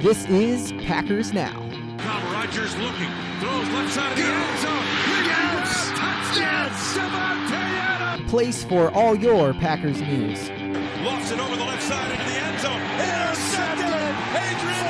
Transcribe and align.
This 0.00 0.24
is 0.30 0.72
Packers 0.86 1.34
Now. 1.34 1.52
Now 1.98 2.32
Rodgers 2.32 2.74
looking, 2.78 3.10
throws 3.38 3.68
left 3.68 3.92
side 3.92 4.12
of 4.12 4.16
the 4.16 4.24
end 4.24 4.58
zone. 4.60 4.84
Yes! 5.26 5.88
Touchdown! 5.90 6.70
Adams! 7.52 8.30
Place 8.30 8.64
for 8.64 8.90
all 8.92 9.14
your 9.14 9.52
Packers 9.52 10.00
news. 10.00 10.48
Lofts 11.02 11.32
it 11.32 11.38
over 11.38 11.54
the 11.54 11.66
left 11.66 11.82
side 11.82 12.12
into 12.12 12.24
the 12.24 12.38
end 12.40 12.60
zone. 12.60 12.80
Intercepted! 12.80 13.84
Adrian 14.40 14.86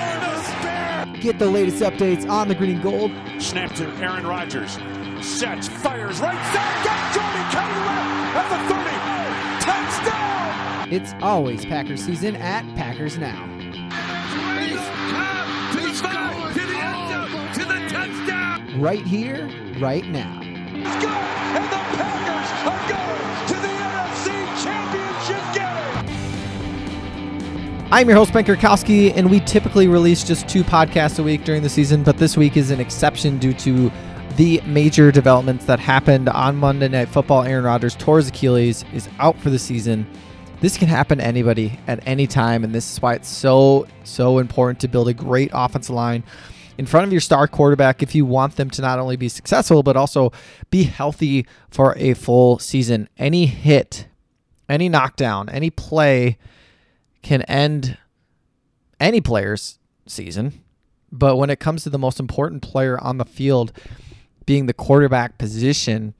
Amos! 1.02 1.20
Get 1.20 1.40
the 1.40 1.50
latest 1.50 1.82
updates 1.82 2.30
on 2.30 2.46
the 2.46 2.54
green 2.54 2.76
and 2.76 2.82
gold. 2.82 3.10
Snap 3.40 3.74
to 3.74 3.88
Aaron 3.96 4.24
Rodgers. 4.24 4.78
Sets, 5.26 5.66
fires, 5.66 6.20
right 6.20 6.38
side. 6.54 6.84
Got 6.84 7.14
Jordan 7.14 7.50
Kelly 7.50 7.74
left 8.36 8.52
at 8.52 8.68
the 8.68 8.74
30. 8.76 10.06
Touchdown! 10.06 10.92
It's 10.92 11.14
always 11.20 11.64
Packers 11.66 12.04
season 12.04 12.36
at 12.36 12.64
Packers 12.76 13.18
Now. 13.18 13.49
Right 18.80 19.04
here, 19.04 19.50
right 19.78 20.06
now. 20.06 20.40
And 20.40 20.84
the 20.86 21.82
Packers 21.98 22.50
are 22.64 22.80
going 22.88 23.46
to 23.48 23.54
the 23.60 23.68
NFC 23.68 24.32
Championship 24.64 25.44
game! 25.54 26.08
I'm 27.92 28.08
your 28.08 28.16
host, 28.16 28.32
Ben 28.32 28.46
Kirkowski, 28.46 29.12
and 29.14 29.30
we 29.30 29.40
typically 29.40 29.86
release 29.86 30.24
just 30.24 30.48
two 30.48 30.64
podcasts 30.64 31.18
a 31.18 31.22
week 31.22 31.44
during 31.44 31.62
the 31.62 31.68
season, 31.68 32.02
but 32.02 32.16
this 32.16 32.38
week 32.38 32.56
is 32.56 32.70
an 32.70 32.80
exception 32.80 33.36
due 33.36 33.52
to 33.52 33.92
the 34.36 34.62
major 34.64 35.12
developments 35.12 35.66
that 35.66 35.78
happened 35.78 36.30
on 36.30 36.56
Monday 36.56 36.88
Night 36.88 37.10
Football. 37.10 37.42
Aaron 37.42 37.64
Rodgers 37.66 37.94
tore 37.96 38.16
his 38.16 38.28
Achilles, 38.28 38.86
is 38.94 39.10
out 39.18 39.36
for 39.36 39.50
the 39.50 39.58
season. 39.58 40.06
This 40.62 40.78
can 40.78 40.88
happen 40.88 41.18
to 41.18 41.24
anybody 41.24 41.78
at 41.86 42.00
any 42.06 42.26
time, 42.26 42.64
and 42.64 42.74
this 42.74 42.90
is 42.90 43.02
why 43.02 43.12
it's 43.12 43.28
so, 43.28 43.86
so 44.04 44.38
important 44.38 44.80
to 44.80 44.88
build 44.88 45.08
a 45.08 45.12
great 45.12 45.50
offensive 45.52 45.94
line 45.94 46.24
in 46.80 46.86
front 46.86 47.04
of 47.04 47.12
your 47.12 47.20
star 47.20 47.46
quarterback 47.46 48.02
if 48.02 48.14
you 48.14 48.24
want 48.24 48.56
them 48.56 48.70
to 48.70 48.80
not 48.80 48.98
only 48.98 49.14
be 49.14 49.28
successful, 49.28 49.82
but 49.82 49.98
also 49.98 50.32
be 50.70 50.84
healthy 50.84 51.46
for 51.68 51.94
a 51.98 52.14
full 52.14 52.58
season. 52.58 53.06
Any 53.18 53.44
hit, 53.44 54.06
any 54.66 54.88
knockdown, 54.88 55.50
any 55.50 55.68
play 55.68 56.38
can 57.20 57.42
end 57.42 57.98
any 58.98 59.20
player's 59.20 59.78
season. 60.06 60.64
But 61.12 61.36
when 61.36 61.50
it 61.50 61.60
comes 61.60 61.82
to 61.82 61.90
the 61.90 61.98
most 61.98 62.18
important 62.18 62.62
player 62.62 62.98
on 62.98 63.18
the 63.18 63.26
field 63.26 63.74
being 64.46 64.64
the 64.64 64.72
quarterback 64.72 65.36
position, 65.36 66.14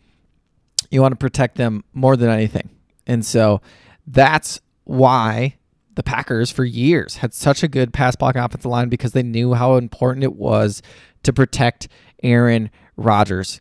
you 0.91 1.01
want 1.01 1.13
to 1.13 1.17
protect 1.17 1.57
them 1.57 1.85
more 1.95 2.19
than 2.19 2.29
anything. 2.29 2.69
And 3.07 3.25
so 3.25 3.63
that's 4.07 4.61
why 4.85 5.57
the 5.95 6.03
Packers 6.03 6.51
for 6.51 6.65
years 6.65 7.17
had 7.17 7.35
such 7.35 7.63
a 7.63 7.69
good 7.69 7.93
pass 7.93 8.17
blocking 8.17 8.41
offensive 8.41 8.71
line 8.71 8.89
because 8.89 9.13
they 9.13 9.23
knew 9.23 9.55
how 9.55 9.77
important 9.77 10.25
it 10.25 10.35
was 10.35 10.83
to 11.23 11.33
protect 11.33 11.89
Aaron 12.23 12.71
Rodgers. 12.97 13.61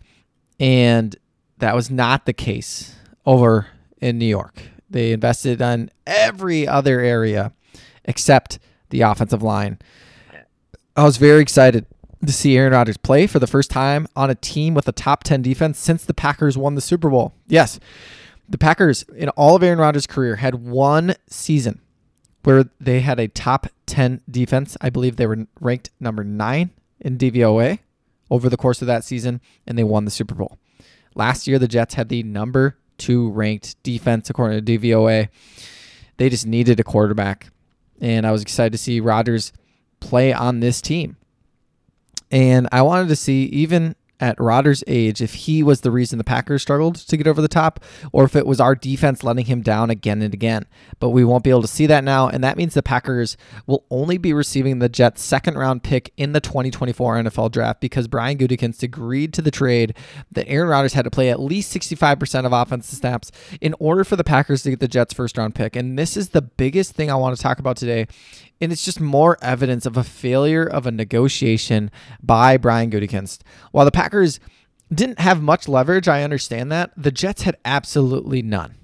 And 0.60 1.16
that 1.58 1.76
was 1.76 1.90
not 1.90 2.26
the 2.26 2.34
case 2.34 2.96
over 3.26 3.68
in 4.00 4.18
New 4.18 4.26
York. 4.26 4.62
They 4.90 5.12
invested 5.12 5.62
on 5.62 5.90
every 6.08 6.68
other 6.68 7.00
area 7.00 7.54
except 8.06 8.60
the 8.90 9.02
offensive 9.02 9.44
line. 9.44 9.80
I 10.96 11.04
was 11.04 11.18
very 11.18 11.42
excited 11.42 11.86
to 12.26 12.34
see 12.34 12.58
Aaron 12.58 12.74
Rodgers 12.74 12.98
play 12.98 13.28
for 13.28 13.40
the 13.40 13.48
first 13.48 13.70
time 13.70 14.08
on 14.16 14.30
a 14.30 14.36
team 14.36 14.74
with 14.74 14.88
a 14.88 14.92
top 14.92 15.24
10 15.24 15.42
defense 15.42 15.80
since 15.80 16.04
the 16.04 16.14
Packers 16.14 16.58
won 16.58 16.76
the 16.76 16.82
Super 16.82 17.10
Bowl. 17.10 17.34
Yes, 17.48 17.80
the 18.50 18.58
Packers, 18.58 19.04
in 19.16 19.30
all 19.30 19.56
of 19.56 19.64
Aaron 19.64 19.80
Rodgers' 19.80 20.08
career, 20.08 20.38
had 20.38 20.56
one 20.56 21.16
season 21.28 21.82
where 22.44 22.66
they 22.80 23.02
had 23.02 23.20
a 23.20 23.28
top 23.28 23.68
10 23.86 24.22
defense. 24.30 24.78
I 24.82 24.90
believe 24.90 25.16
they 25.16 25.28
were 25.28 25.48
ranked 25.60 25.92
number 26.00 26.24
nine 26.24 26.72
in 27.00 27.18
DVOA 27.18 27.80
over 28.32 28.50
the 28.50 28.58
course 28.58 28.82
of 28.82 28.88
that 28.88 29.04
season, 29.04 29.42
and 29.66 29.78
they 29.78 29.84
won 29.84 30.06
the 30.06 30.12
Super 30.12 30.36
Bowl. 30.36 30.58
Last 31.16 31.48
year, 31.48 31.60
the 31.60 31.68
Jets 31.68 31.96
had 31.96 32.10
the 32.10 32.24
number 32.24 32.78
two 32.98 33.32
ranked 33.32 33.82
defense 33.84 34.30
according 34.30 34.64
to 34.64 34.80
DVOA. 34.80 35.30
They 36.18 36.30
just 36.30 36.46
needed 36.46 36.80
a 36.80 36.84
quarterback, 36.84 37.48
and 38.00 38.28
I 38.28 38.32
was 38.32 38.42
excited 38.42 38.72
to 38.74 38.78
see 38.78 39.00
Rodgers 39.00 39.52
play 40.00 40.34
on 40.34 40.60
this 40.60 40.82
team. 40.82 41.18
And 42.32 42.68
I 42.72 42.84
wanted 42.84 43.08
to 43.10 43.16
see, 43.16 43.46
even 43.46 43.96
at 44.20 44.40
Rodgers' 44.40 44.84
age, 44.88 45.22
if 45.22 45.34
he 45.34 45.64
was 45.64 45.82
the 45.82 45.92
reason 45.92 46.18
the 46.18 46.24
Packers 46.24 46.62
struggled 46.62 46.96
to 46.96 47.18
get 47.18 47.28
over 47.28 47.42
the 47.42 47.48
top, 47.48 47.80
or 48.12 48.24
if 48.26 48.36
it 48.36 48.46
was 48.46 48.60
our 48.60 48.76
defense 48.76 49.24
letting 49.24 49.46
him 49.46 49.62
down 49.62 49.90
again 49.90 50.22
and 50.22 50.34
again. 50.34 50.66
But 51.00 51.10
we 51.10 51.24
won't 51.24 51.44
be 51.44 51.50
able 51.50 51.62
to 51.62 51.68
see 51.68 51.86
that 51.88 52.04
now, 52.04 52.28
and 52.28 52.44
that 52.44 52.58
means 52.58 52.74
the 52.74 52.84
Packers 52.84 53.38
will 53.66 53.86
only 53.90 54.18
be 54.18 54.34
receiving 54.34 54.80
the 54.80 54.90
Jets' 54.90 55.24
second 55.24 55.58
round 55.58 55.84
pick 55.84 56.12
in 56.18 56.34
the 56.34 56.42
2024 56.42 57.24
NFL 57.24 57.52
draft 57.52 57.82
because 57.82 58.08
Brian 58.08 58.38
Gutekunst 58.38 58.84
agreed 58.84 59.34
to 59.34 59.42
the 59.42 59.52
trade 59.52 59.96
that 60.32 60.48
Aaron 60.48 60.70
Rodgers 60.70 60.94
had 60.94 61.06
to 61.06 61.12
play 61.12 61.30
at 61.30 61.40
least 61.40 61.74
65% 61.74 62.46
of 62.46 62.54
offensive 62.54 62.98
snaps 62.98 63.32
in 63.62 63.74
order 63.80 64.04
for 64.04 64.16
the 64.16 64.24
Packers 64.24 64.64
to 64.64 64.72
get 64.72 64.80
the 64.80 64.88
Jets' 64.88 65.14
first 65.14 65.38
round 65.38 65.56
pick. 65.56 65.76
And 65.76 65.98
this 65.98 66.18
is 66.18 66.30
the 66.30 66.42
biggest 66.42 66.94
thing 66.94 67.10
I 67.10 67.16
want 67.16 67.36
to 67.36 67.42
talk 67.42 67.60
about 67.60 67.78
today 67.78 68.08
and 68.62 68.72
it's 68.72 68.84
just 68.84 69.00
more 69.00 69.38
evidence 69.42 69.86
of 69.86 69.98
a 69.98 70.04
failure 70.04 70.64
of 70.64 70.86
a 70.86 70.92
negotiation 70.92 71.90
by 72.22 72.58
Brian 72.58 72.92
Gutekunst. 72.92 73.40
While 73.72 73.86
the 73.86 73.92
Packers 73.92 74.09
didn't 74.94 75.20
have 75.20 75.42
much 75.42 75.68
leverage, 75.68 76.08
I 76.08 76.24
understand 76.24 76.72
that. 76.72 76.92
The 76.98 77.12
Jets 77.12 77.44
had 77.44 77.58
absolutely 77.64 78.42
none. 78.42 78.76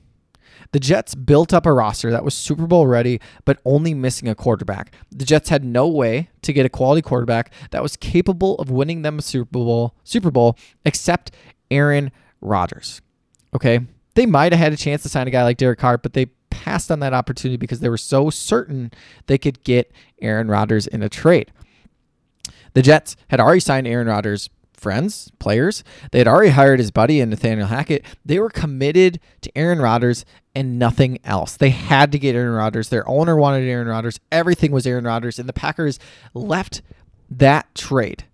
The 0.72 0.80
Jets 0.80 1.16
built 1.16 1.53
up 1.53 1.66
a 1.66 1.72
roster 1.72 2.12
that 2.12 2.25
was 2.25 2.34
Super 2.34 2.68
Bowl 2.68 2.86
ready, 2.86 3.22
but 3.46 3.59
only 3.66 3.94
missing 3.94 4.28
a 4.28 4.36
quarterback. 4.36 4.94
The 5.09 5.25
Jets 5.25 5.50
had 5.50 5.63
no 5.63 5.88
way 5.88 6.30
to 6.41 6.52
get 6.52 6.66
a 6.66 6.69
quality 6.69 7.02
quarterback 7.02 7.53
that 7.72 7.81
was 7.81 7.96
capable 7.96 8.56
of 8.56 8.69
winning 8.69 9.02
them 9.02 9.19
a 9.19 9.22
Super 9.22 9.52
Bowl, 9.52 9.96
Super 10.03 10.31
Bowl, 10.31 10.58
except 10.84 11.31
Aaron 11.72 12.12
Rodgers. 12.42 13.02
Okay, 13.53 13.80
they 14.16 14.25
might 14.25 14.52
have 14.52 14.59
had 14.59 14.74
a 14.74 14.78
chance 14.78 15.03
to 15.03 15.09
sign 15.09 15.28
a 15.28 15.31
guy 15.31 15.44
like 15.44 15.57
Derek 15.57 15.80
Carr, 15.80 15.97
but 15.97 16.13
they 16.13 16.25
passed 16.50 16.92
on 16.92 17.00
that 17.00 17.13
opportunity 17.13 17.57
because 17.57 17.80
they 17.80 17.90
were 17.90 17.97
so 17.97 18.30
certain 18.30 18.92
they 19.28 19.38
could 19.38 19.63
get 19.63 19.92
Aaron 20.22 20.50
Rodgers 20.50 20.88
in 20.88 21.02
a 21.02 21.09
trade. 21.09 21.52
The 22.74 22.81
Jets 22.81 23.16
had 23.30 23.40
already 23.40 23.62
signed 23.62 23.88
Aaron 23.88 24.07
Rodgers' 24.07 24.50
friends, 24.80 25.31
players. 25.40 25.84
They 26.12 26.19
had 26.19 26.28
already 26.28 26.52
hired 26.52 26.80
his 26.80 26.91
buddy 26.91 27.19
and 27.19 27.30
Nathaniel 27.30 27.68
Hackett. 27.68 28.06
They 28.24 28.40
were 28.40 28.50
committed 28.50 29.19
to 29.41 29.58
Aaron 29.58 29.80
Rodgers 29.80 30.25
and 30.53 30.80
nothing 30.80 31.19
else. 31.24 31.58
They 31.58 31.72
had 31.72 32.12
to 32.12 32.19
get 32.19 32.36
Aaron 32.36 32.53
Rodgers. 32.53 32.90
Their 32.90 33.08
owner 33.08 33.36
wanted 33.36 33.68
Aaron 33.68 33.88
Rodgers. 33.88 34.19
Everything 34.31 34.72
was 34.72 34.88
Aaron 34.88 35.06
Rodgers. 35.06 35.40
And 35.40 35.50
the 35.50 35.53
Packers 35.53 36.00
left 36.34 36.81
that 37.30 37.74
trade 37.75 38.25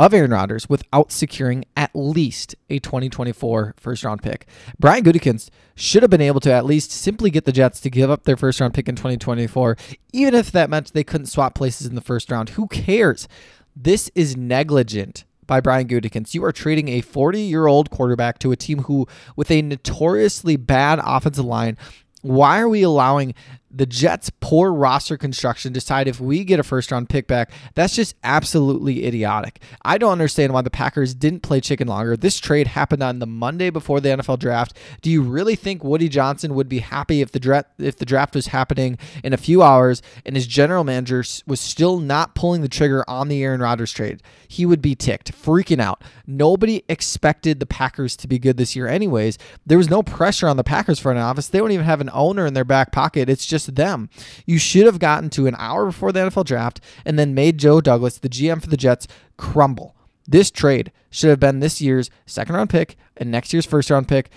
of 0.00 0.14
Aaron 0.14 0.30
Rodgers 0.30 0.66
without 0.66 1.12
securing 1.12 1.66
at 1.76 1.90
least 1.92 2.54
a 2.70 2.78
2024 2.78 3.74
first 3.76 4.02
round 4.02 4.22
pick. 4.22 4.46
Brian 4.78 5.04
Gutekunst 5.04 5.50
should 5.74 6.02
have 6.02 6.10
been 6.10 6.22
able 6.22 6.40
to 6.40 6.50
at 6.50 6.64
least 6.64 6.90
simply 6.90 7.30
get 7.30 7.44
the 7.44 7.52
Jets 7.52 7.80
to 7.80 7.90
give 7.90 8.10
up 8.10 8.24
their 8.24 8.38
first 8.38 8.60
round 8.60 8.72
pick 8.72 8.88
in 8.88 8.96
2024, 8.96 9.76
even 10.14 10.34
if 10.34 10.50
that 10.52 10.70
meant 10.70 10.94
they 10.94 11.04
couldn't 11.04 11.26
swap 11.26 11.54
places 11.54 11.86
in 11.86 11.96
the 11.96 12.00
first 12.00 12.30
round. 12.30 12.50
Who 12.50 12.66
cares? 12.68 13.28
This 13.76 14.10
is 14.14 14.38
negligent 14.38 15.24
by 15.50 15.60
Brian 15.60 15.88
Gutekunst. 15.88 16.32
You 16.32 16.44
are 16.44 16.52
trading 16.52 16.88
a 16.88 17.00
40 17.00 17.40
year 17.40 17.66
old 17.66 17.90
quarterback 17.90 18.38
to 18.38 18.52
a 18.52 18.56
team 18.56 18.84
who, 18.84 19.08
with 19.34 19.50
a 19.50 19.60
notoriously 19.60 20.54
bad 20.54 21.00
offensive 21.04 21.44
line, 21.44 21.76
why 22.22 22.60
are 22.60 22.68
we 22.68 22.82
allowing 22.82 23.34
the 23.70 23.86
Jets' 23.86 24.30
poor 24.40 24.72
roster 24.72 25.16
construction 25.16 25.72
decide 25.72 26.08
if 26.08 26.20
we 26.20 26.44
get 26.44 26.58
a 26.58 26.62
first 26.62 26.90
round 26.90 27.08
pick 27.08 27.26
back? 27.26 27.50
That's 27.74 27.94
just 27.94 28.14
absolutely 28.24 29.06
idiotic. 29.06 29.62
I 29.82 29.98
don't 29.98 30.12
understand 30.12 30.52
why 30.52 30.62
the 30.62 30.70
Packers 30.70 31.14
didn't 31.14 31.40
play 31.40 31.60
chicken 31.60 31.88
longer. 31.88 32.16
This 32.16 32.38
trade 32.38 32.66
happened 32.68 33.02
on 33.02 33.18
the 33.18 33.26
Monday 33.26 33.70
before 33.70 34.00
the 34.00 34.08
NFL 34.10 34.38
draft. 34.38 34.76
Do 35.02 35.10
you 35.10 35.22
really 35.22 35.56
think 35.56 35.84
Woody 35.84 36.08
Johnson 36.08 36.54
would 36.54 36.68
be 36.68 36.80
happy 36.80 37.20
if 37.20 37.32
the 37.32 37.40
draft 37.40 37.68
if 37.78 37.96
the 37.96 38.06
draft 38.06 38.34
was 38.34 38.48
happening 38.48 38.98
in 39.22 39.32
a 39.32 39.36
few 39.38 39.62
hours 39.62 40.02
and 40.26 40.36
his 40.36 40.46
general 40.46 40.84
manager 40.84 41.24
was 41.46 41.60
still 41.60 41.98
not 41.98 42.34
pulling 42.34 42.62
the 42.62 42.68
trigger 42.68 43.04
on 43.08 43.28
the 43.28 43.42
Aaron 43.42 43.60
Rodgers 43.60 43.92
trade? 43.92 44.22
He 44.48 44.66
would 44.66 44.82
be 44.82 44.94
ticked, 44.94 45.32
freaking 45.32 45.80
out. 45.80 46.02
Nobody 46.26 46.82
expected 46.88 47.60
the 47.60 47.66
Packers 47.66 48.16
to 48.16 48.28
be 48.28 48.38
good 48.38 48.56
this 48.56 48.74
year 48.74 48.88
anyways. 48.88 49.38
There 49.64 49.78
was 49.78 49.90
no 49.90 50.02
pressure 50.02 50.48
on 50.48 50.56
the 50.56 50.64
Packers 50.64 50.98
front 50.98 51.18
office. 51.18 51.48
They 51.48 51.58
don't 51.58 51.72
even 51.72 51.86
have 51.86 52.00
an 52.00 52.10
owner 52.12 52.46
in 52.46 52.54
their 52.54 52.64
back 52.64 52.92
pocket. 52.92 53.28
It's 53.28 53.46
just 53.46 53.59
them. 53.66 54.08
You 54.46 54.58
should 54.58 54.86
have 54.86 54.98
gotten 54.98 55.30
to 55.30 55.46
an 55.46 55.56
hour 55.58 55.86
before 55.86 56.12
the 56.12 56.20
NFL 56.20 56.44
draft 56.44 56.80
and 57.04 57.18
then 57.18 57.34
made 57.34 57.58
Joe 57.58 57.80
Douglas, 57.80 58.18
the 58.18 58.28
GM 58.28 58.62
for 58.62 58.68
the 58.68 58.76
Jets, 58.76 59.06
crumble. 59.36 59.94
This 60.26 60.50
trade 60.50 60.92
should 61.10 61.30
have 61.30 61.40
been 61.40 61.60
this 61.60 61.80
year's 61.80 62.10
second 62.26 62.54
round 62.54 62.70
pick 62.70 62.96
and 63.16 63.30
next 63.30 63.52
year's 63.52 63.66
first 63.66 63.90
round 63.90 64.08
pick. 64.08 64.30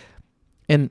And 0.68 0.90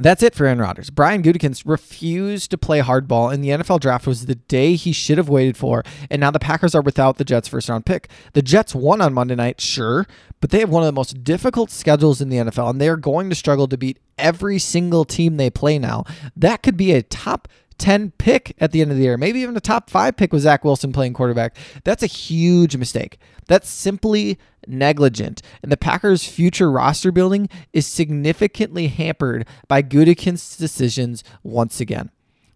that's 0.00 0.22
it 0.22 0.34
for 0.34 0.46
Aaron 0.46 0.60
Rodgers. 0.60 0.90
Brian 0.90 1.22
Gutekunst 1.22 1.62
refused 1.66 2.50
to 2.50 2.58
play 2.58 2.80
hardball, 2.80 3.32
and 3.32 3.42
the 3.42 3.48
NFL 3.48 3.80
draft 3.80 4.06
was 4.06 4.26
the 4.26 4.34
day 4.34 4.74
he 4.74 4.92
should 4.92 5.18
have 5.18 5.28
waited 5.28 5.56
for. 5.56 5.84
And 6.10 6.20
now 6.20 6.30
the 6.30 6.38
Packers 6.38 6.74
are 6.74 6.82
without 6.82 7.18
the 7.18 7.24
Jets' 7.24 7.48
first 7.48 7.68
round 7.68 7.86
pick. 7.86 8.08
The 8.32 8.42
Jets 8.42 8.74
won 8.74 9.00
on 9.00 9.14
Monday 9.14 9.34
night, 9.34 9.60
sure, 9.60 10.06
but 10.40 10.50
they 10.50 10.60
have 10.60 10.70
one 10.70 10.82
of 10.82 10.86
the 10.86 10.92
most 10.92 11.24
difficult 11.24 11.70
schedules 11.70 12.20
in 12.20 12.28
the 12.28 12.36
NFL, 12.38 12.70
and 12.70 12.80
they 12.80 12.88
are 12.88 12.96
going 12.96 13.28
to 13.30 13.36
struggle 13.36 13.68
to 13.68 13.76
beat 13.76 13.98
every 14.16 14.58
single 14.58 15.04
team 15.04 15.36
they 15.36 15.50
play 15.50 15.78
now. 15.78 16.04
That 16.36 16.62
could 16.62 16.76
be 16.76 16.92
a 16.92 17.02
top 17.02 17.48
10 17.78 18.12
pick 18.18 18.54
at 18.58 18.72
the 18.72 18.80
end 18.80 18.90
of 18.90 18.96
the 18.96 19.04
year, 19.04 19.16
maybe 19.16 19.40
even 19.40 19.56
a 19.56 19.60
top 19.60 19.90
five 19.90 20.16
pick 20.16 20.32
with 20.32 20.42
Zach 20.42 20.64
Wilson 20.64 20.92
playing 20.92 21.14
quarterback. 21.14 21.56
That's 21.84 22.02
a 22.02 22.06
huge 22.06 22.76
mistake. 22.76 23.18
That's 23.46 23.68
simply 23.68 24.38
negligent. 24.66 25.40
And 25.62 25.72
the 25.72 25.76
Packers' 25.76 26.26
future 26.26 26.70
roster 26.70 27.10
building 27.12 27.48
is 27.72 27.86
significantly 27.86 28.88
hampered 28.88 29.46
by 29.68 29.82
Gutekunst's 29.82 30.56
decisions 30.56 31.24
once 31.42 31.80
again. 31.80 32.10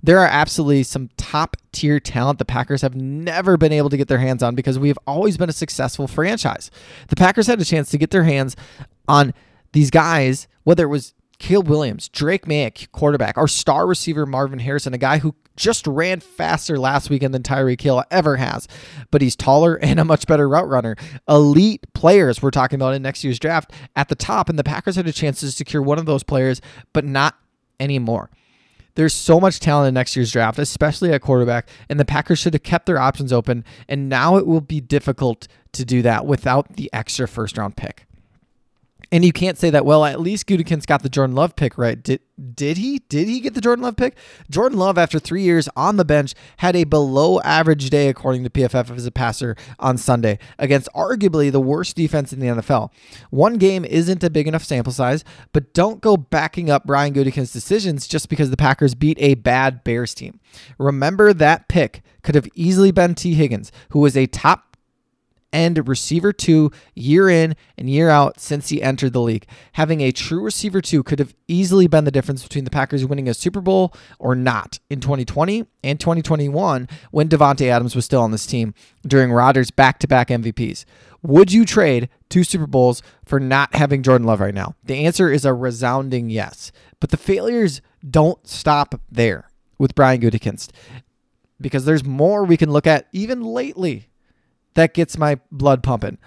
There 0.04 0.18
are 0.18 0.26
absolutely 0.26 0.82
some 0.82 1.10
top 1.16 1.56
tier 1.70 2.00
talent 2.00 2.40
the 2.40 2.44
Packers 2.44 2.82
have 2.82 2.96
never 2.96 3.56
been 3.56 3.72
able 3.72 3.88
to 3.88 3.96
get 3.96 4.08
their 4.08 4.18
hands 4.18 4.42
on 4.42 4.56
because 4.56 4.78
we 4.78 4.88
have 4.88 4.98
always 5.06 5.36
been 5.36 5.48
a 5.48 5.52
successful 5.52 6.08
franchise. 6.08 6.72
The 7.06 7.16
Packers 7.16 7.46
had 7.46 7.60
a 7.60 7.64
chance 7.64 7.90
to 7.90 7.98
get 7.98 8.10
their 8.10 8.24
hands 8.24 8.56
on 9.06 9.32
these 9.72 9.90
guys, 9.90 10.48
whether 10.64 10.84
it 10.84 10.88
was 10.88 11.14
Caleb 11.42 11.68
Williams, 11.68 12.08
Drake 12.08 12.46
Maye, 12.46 12.72
quarterback, 12.92 13.36
our 13.36 13.48
star 13.48 13.88
receiver 13.88 14.24
Marvin 14.26 14.60
Harrison, 14.60 14.94
a 14.94 14.98
guy 14.98 15.18
who 15.18 15.34
just 15.56 15.88
ran 15.88 16.20
faster 16.20 16.78
last 16.78 17.10
weekend 17.10 17.34
than 17.34 17.42
Tyreek 17.42 17.80
Hill 17.80 18.04
ever 18.12 18.36
has, 18.36 18.68
but 19.10 19.22
he's 19.22 19.34
taller 19.34 19.74
and 19.82 19.98
a 19.98 20.04
much 20.04 20.28
better 20.28 20.48
route 20.48 20.68
runner. 20.68 20.94
Elite 21.28 21.84
players 21.94 22.40
we're 22.40 22.52
talking 22.52 22.76
about 22.76 22.94
in 22.94 23.02
next 23.02 23.24
year's 23.24 23.40
draft 23.40 23.72
at 23.96 24.08
the 24.08 24.14
top, 24.14 24.48
and 24.48 24.56
the 24.56 24.62
Packers 24.62 24.94
had 24.94 25.08
a 25.08 25.12
chance 25.12 25.40
to 25.40 25.50
secure 25.50 25.82
one 25.82 25.98
of 25.98 26.06
those 26.06 26.22
players, 26.22 26.60
but 26.92 27.04
not 27.04 27.34
anymore. 27.80 28.30
There's 28.94 29.12
so 29.12 29.40
much 29.40 29.58
talent 29.58 29.88
in 29.88 29.94
next 29.94 30.14
year's 30.14 30.30
draft, 30.30 30.60
especially 30.60 31.12
at 31.12 31.22
quarterback, 31.22 31.68
and 31.88 31.98
the 31.98 32.04
Packers 32.04 32.38
should 32.38 32.54
have 32.54 32.62
kept 32.62 32.86
their 32.86 33.00
options 33.00 33.32
open, 33.32 33.64
and 33.88 34.08
now 34.08 34.36
it 34.36 34.46
will 34.46 34.60
be 34.60 34.80
difficult 34.80 35.48
to 35.72 35.84
do 35.84 36.02
that 36.02 36.24
without 36.24 36.76
the 36.76 36.88
extra 36.92 37.26
first 37.26 37.58
round 37.58 37.76
pick. 37.76 38.06
And 39.12 39.26
you 39.26 39.32
can't 39.32 39.58
say 39.58 39.68
that, 39.68 39.84
well, 39.84 40.06
at 40.06 40.20
least 40.20 40.46
Gutekunst 40.46 40.86
got 40.86 41.02
the 41.02 41.10
Jordan 41.10 41.36
Love 41.36 41.54
pick 41.54 41.76
right. 41.76 42.02
Did 42.02 42.20
did 42.54 42.78
he? 42.78 43.00
Did 43.10 43.28
he 43.28 43.40
get 43.40 43.52
the 43.52 43.60
Jordan 43.60 43.84
Love 43.84 43.96
pick? 43.96 44.16
Jordan 44.50 44.78
Love, 44.78 44.96
after 44.96 45.18
three 45.18 45.42
years 45.42 45.68
on 45.76 45.98
the 45.98 46.04
bench, 46.04 46.34
had 46.56 46.74
a 46.74 46.84
below 46.84 47.38
average 47.42 47.90
day, 47.90 48.08
according 48.08 48.42
to 48.42 48.50
PFF, 48.50 48.90
as 48.96 49.04
a 49.04 49.10
passer 49.10 49.54
on 49.78 49.98
Sunday 49.98 50.38
against 50.58 50.88
arguably 50.94 51.52
the 51.52 51.60
worst 51.60 51.94
defense 51.94 52.32
in 52.32 52.40
the 52.40 52.46
NFL. 52.46 52.90
One 53.28 53.58
game 53.58 53.84
isn't 53.84 54.24
a 54.24 54.30
big 54.30 54.48
enough 54.48 54.64
sample 54.64 54.94
size, 54.94 55.24
but 55.52 55.74
don't 55.74 56.00
go 56.00 56.16
backing 56.16 56.70
up 56.70 56.86
Brian 56.86 57.12
Gutekunst's 57.12 57.52
decisions 57.52 58.08
just 58.08 58.30
because 58.30 58.48
the 58.48 58.56
Packers 58.56 58.94
beat 58.94 59.18
a 59.20 59.34
bad 59.34 59.84
Bears 59.84 60.14
team. 60.14 60.40
Remember 60.78 61.34
that 61.34 61.68
pick 61.68 62.02
could 62.22 62.34
have 62.34 62.48
easily 62.54 62.92
been 62.92 63.14
Tee 63.14 63.34
Higgins, 63.34 63.70
who 63.90 64.00
was 64.00 64.16
a 64.16 64.26
top 64.26 64.71
and 65.52 65.86
receiver 65.88 66.32
two 66.32 66.70
year 66.94 67.28
in 67.28 67.54
and 67.76 67.90
year 67.90 68.08
out 68.08 68.40
since 68.40 68.70
he 68.70 68.82
entered 68.82 69.12
the 69.12 69.20
league. 69.20 69.46
Having 69.72 70.00
a 70.00 70.12
true 70.12 70.42
receiver 70.42 70.80
two 70.80 71.02
could 71.02 71.18
have 71.18 71.34
easily 71.48 71.86
been 71.86 72.04
the 72.04 72.10
difference 72.10 72.42
between 72.42 72.64
the 72.64 72.70
Packers 72.70 73.04
winning 73.04 73.28
a 73.28 73.34
Super 73.34 73.60
Bowl 73.60 73.94
or 74.18 74.34
not 74.34 74.78
in 74.88 75.00
2020 75.00 75.66
and 75.84 76.00
2021 76.00 76.88
when 77.10 77.28
Davante 77.28 77.68
Adams 77.68 77.94
was 77.94 78.04
still 78.04 78.22
on 78.22 78.30
this 78.30 78.46
team 78.46 78.74
during 79.06 79.32
Rodgers' 79.32 79.70
back 79.70 79.98
to 80.00 80.08
back 80.08 80.28
MVPs. 80.28 80.84
Would 81.22 81.52
you 81.52 81.64
trade 81.64 82.08
two 82.28 82.42
Super 82.42 82.66
Bowls 82.66 83.02
for 83.24 83.38
not 83.38 83.74
having 83.74 84.02
Jordan 84.02 84.26
Love 84.26 84.40
right 84.40 84.54
now? 84.54 84.74
The 84.82 85.06
answer 85.06 85.30
is 85.30 85.44
a 85.44 85.54
resounding 85.54 86.30
yes. 86.30 86.72
But 86.98 87.10
the 87.10 87.16
failures 87.16 87.80
don't 88.08 88.44
stop 88.46 89.00
there 89.10 89.48
with 89.78 89.94
Brian 89.94 90.20
Gutekunst 90.20 90.70
because 91.60 91.84
there's 91.84 92.04
more 92.04 92.44
we 92.44 92.56
can 92.56 92.70
look 92.70 92.86
at 92.86 93.06
even 93.12 93.42
lately 93.42 94.08
that 94.74 94.94
gets 94.94 95.18
my 95.18 95.40
blood 95.50 95.82
pumping. 95.82 96.18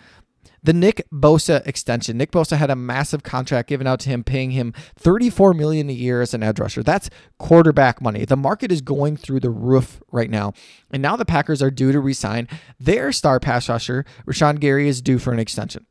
The 0.66 0.74
Nick 0.74 1.08
Bosa 1.14 1.66
extension. 1.68 2.18
Nick 2.18 2.32
Bosa 2.32 2.58
had 2.58 2.72
a 2.72 2.76
massive 2.76 3.22
contract 3.22 3.70
given 3.70 3.86
out 3.86 4.00
to 4.00 4.10
him, 4.10 4.24
paying 4.24 4.50
him 4.50 4.74
34 4.98 5.54
million 5.54 5.92
a 5.92 5.94
year 5.94 6.24
as 6.24 6.34
an 6.34 6.42
edge 6.42 6.60
rusher. 6.60 6.82
That's 6.82 7.08
quarterback 7.38 8.02
money. 8.02 8.26
The 8.26 8.36
market 8.36 8.72
is 8.72 8.82
going 8.82 9.16
through 9.16 9.42
the 9.42 9.52
roof 9.52 10.02
right 10.12 10.30
now. 10.30 10.54
And 10.90 11.04
now 11.04 11.16
the 11.18 11.24
Packers 11.24 11.62
are 11.62 11.70
due 11.70 11.92
to 11.92 12.00
resign 12.00 12.48
their 12.80 13.12
star 13.12 13.40
pass 13.40 13.70
rusher. 13.70 14.06
Rashan 14.26 14.60
Gary 14.60 14.88
is 14.88 15.04
due 15.04 15.20
for 15.20 15.32
an 15.32 15.38
extension. 15.38 15.86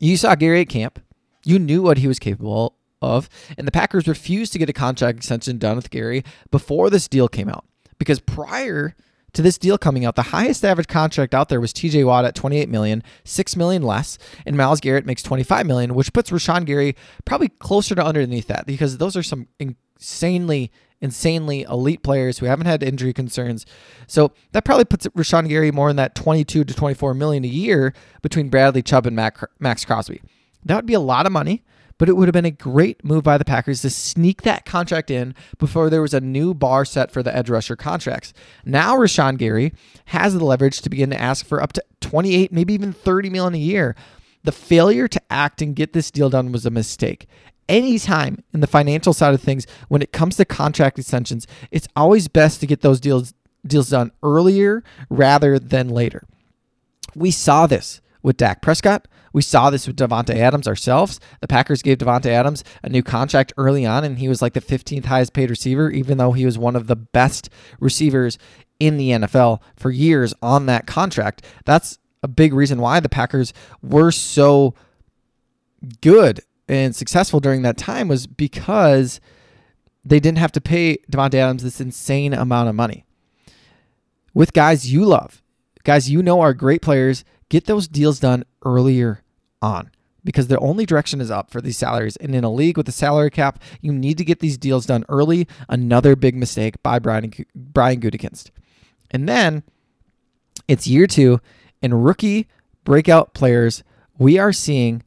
You 0.00 0.16
saw 0.16 0.34
Gary 0.34 0.62
at 0.62 0.70
camp. 0.70 0.98
You 1.44 1.58
knew 1.58 1.82
what 1.82 1.98
he 1.98 2.08
was 2.08 2.18
capable 2.18 2.76
of. 3.02 3.28
And 3.58 3.66
the 3.66 3.72
Packers 3.72 4.08
refused 4.08 4.54
to 4.54 4.58
get 4.58 4.70
a 4.70 4.72
contract 4.72 5.18
extension 5.18 5.58
done 5.58 5.76
with 5.76 5.90
Gary 5.90 6.24
before 6.50 6.88
this 6.88 7.06
deal 7.06 7.28
came 7.28 7.50
out. 7.50 7.66
Because 7.98 8.18
prior 8.18 8.96
to 9.34 9.42
this 9.42 9.58
deal 9.58 9.76
coming 9.76 10.04
out, 10.04 10.16
the 10.16 10.22
highest 10.22 10.64
average 10.64 10.88
contract 10.88 11.34
out 11.34 11.48
there 11.48 11.60
was 11.60 11.72
TJ 11.72 12.06
Watt 12.06 12.24
at 12.24 12.34
28 12.34 12.68
million, 12.68 13.02
6 13.24 13.56
million 13.56 13.82
less, 13.82 14.16
and 14.46 14.56
Myles 14.56 14.80
Garrett 14.80 15.06
makes 15.06 15.22
25 15.22 15.66
million, 15.66 15.94
which 15.94 16.12
puts 16.12 16.30
Rashan 16.30 16.64
Gary 16.64 16.96
probably 17.24 17.48
closer 17.48 17.94
to 17.94 18.04
underneath 18.04 18.46
that 18.46 18.66
because 18.66 18.98
those 18.98 19.16
are 19.16 19.22
some 19.22 19.48
insanely 19.58 20.70
insanely 21.00 21.62
elite 21.62 22.02
players 22.02 22.38
who 22.38 22.46
haven't 22.46 22.66
had 22.66 22.82
injury 22.82 23.12
concerns. 23.12 23.66
So 24.06 24.32
that 24.52 24.64
probably 24.64 24.86
puts 24.86 25.06
Rashan 25.08 25.48
Gary 25.48 25.70
more 25.70 25.90
in 25.90 25.96
that 25.96 26.14
22 26.14 26.64
to 26.64 26.74
24 26.74 27.12
million 27.12 27.44
a 27.44 27.48
year 27.48 27.92
between 28.22 28.48
Bradley 28.48 28.80
Chubb 28.80 29.06
and 29.06 29.14
Maxx 29.14 29.84
Crosby. 29.84 30.22
That 30.64 30.76
would 30.76 30.86
be 30.86 30.94
a 30.94 31.00
lot 31.00 31.26
of 31.26 31.32
money 31.32 31.62
but 31.98 32.08
it 32.08 32.16
would 32.16 32.28
have 32.28 32.32
been 32.32 32.44
a 32.44 32.50
great 32.50 33.04
move 33.04 33.22
by 33.22 33.38
the 33.38 33.44
Packers 33.44 33.82
to 33.82 33.90
sneak 33.90 34.42
that 34.42 34.64
contract 34.64 35.10
in 35.10 35.34
before 35.58 35.90
there 35.90 36.02
was 36.02 36.14
a 36.14 36.20
new 36.20 36.54
bar 36.54 36.84
set 36.84 37.10
for 37.10 37.22
the 37.22 37.34
edge 37.34 37.50
rusher 37.50 37.76
contracts. 37.76 38.32
Now 38.64 38.96
Rashan 38.96 39.38
Gary 39.38 39.72
has 40.06 40.34
the 40.34 40.44
leverage 40.44 40.80
to 40.82 40.90
begin 40.90 41.10
to 41.10 41.20
ask 41.20 41.46
for 41.46 41.62
up 41.62 41.72
to 41.74 41.84
28, 42.00 42.52
maybe 42.52 42.74
even 42.74 42.92
30 42.92 43.30
million 43.30 43.54
a 43.54 43.58
year. 43.58 43.96
The 44.42 44.52
failure 44.52 45.08
to 45.08 45.22
act 45.30 45.62
and 45.62 45.74
get 45.74 45.92
this 45.92 46.10
deal 46.10 46.30
done 46.30 46.52
was 46.52 46.66
a 46.66 46.70
mistake. 46.70 47.26
Anytime 47.66 48.44
in 48.52 48.60
the 48.60 48.66
financial 48.66 49.14
side 49.14 49.32
of 49.32 49.40
things, 49.40 49.66
when 49.88 50.02
it 50.02 50.12
comes 50.12 50.36
to 50.36 50.44
contract 50.44 50.98
extensions, 50.98 51.46
it's 51.70 51.88
always 51.96 52.28
best 52.28 52.60
to 52.60 52.66
get 52.66 52.82
those 52.82 53.00
deals 53.00 53.32
deals 53.66 53.88
done 53.88 54.12
earlier 54.22 54.84
rather 55.08 55.58
than 55.58 55.88
later. 55.88 56.24
We 57.14 57.30
saw 57.30 57.66
this 57.66 58.02
with 58.22 58.36
Dak 58.36 58.60
Prescott. 58.60 59.08
We 59.34 59.42
saw 59.42 59.68
this 59.68 59.88
with 59.88 59.96
Davante 59.96 60.36
Adams 60.36 60.68
ourselves. 60.68 61.18
The 61.40 61.48
Packers 61.48 61.82
gave 61.82 61.98
Davante 61.98 62.26
Adams 62.26 62.62
a 62.84 62.88
new 62.88 63.02
contract 63.02 63.52
early 63.56 63.84
on, 63.84 64.04
and 64.04 64.20
he 64.20 64.28
was 64.28 64.40
like 64.40 64.52
the 64.52 64.60
15th 64.60 65.06
highest 65.06 65.32
paid 65.32 65.50
receiver, 65.50 65.90
even 65.90 66.18
though 66.18 66.30
he 66.32 66.46
was 66.46 66.56
one 66.56 66.76
of 66.76 66.86
the 66.86 66.94
best 66.94 67.50
receivers 67.80 68.38
in 68.78 68.96
the 68.96 69.10
NFL 69.10 69.60
for 69.76 69.90
years 69.90 70.34
on 70.40 70.66
that 70.66 70.86
contract. 70.86 71.44
That's 71.64 71.98
a 72.22 72.28
big 72.28 72.54
reason 72.54 72.80
why 72.80 73.00
the 73.00 73.08
Packers 73.08 73.52
were 73.82 74.12
so 74.12 74.76
good 76.00 76.40
and 76.68 76.94
successful 76.94 77.40
during 77.40 77.62
that 77.62 77.76
time 77.76 78.06
was 78.06 78.28
because 78.28 79.20
they 80.04 80.20
didn't 80.20 80.38
have 80.38 80.52
to 80.52 80.60
pay 80.60 80.98
Davante 81.10 81.34
Adams 81.34 81.64
this 81.64 81.80
insane 81.80 82.34
amount 82.34 82.68
of 82.68 82.76
money. 82.76 83.04
With 84.32 84.52
guys 84.52 84.92
you 84.92 85.04
love, 85.04 85.42
guys 85.82 86.08
you 86.08 86.22
know 86.22 86.40
are 86.40 86.54
great 86.54 86.82
players, 86.82 87.24
get 87.48 87.64
those 87.64 87.88
deals 87.88 88.20
done 88.20 88.44
earlier 88.64 89.23
on 89.64 89.90
because 90.24 90.48
the 90.48 90.58
only 90.58 90.86
direction 90.86 91.20
is 91.20 91.30
up 91.30 91.50
for 91.50 91.60
these 91.60 91.76
salaries. 91.76 92.16
And 92.16 92.34
in 92.34 92.44
a 92.44 92.52
league 92.52 92.76
with 92.76 92.88
a 92.88 92.92
salary 92.92 93.30
cap, 93.30 93.62
you 93.80 93.92
need 93.92 94.18
to 94.18 94.24
get 94.24 94.40
these 94.40 94.58
deals 94.58 94.86
done 94.86 95.04
early. 95.08 95.46
Another 95.68 96.14
big 96.16 96.36
mistake 96.36 96.82
by 96.82 96.98
Brian 96.98 97.32
Brian 97.54 98.00
Gutekunst. 98.00 98.50
And 99.10 99.28
then 99.28 99.62
it's 100.68 100.86
year 100.86 101.06
two, 101.06 101.40
and 101.82 102.04
rookie 102.04 102.48
breakout 102.84 103.34
players 103.34 103.82
we 104.18 104.38
are 104.38 104.52
seeing 104.52 105.02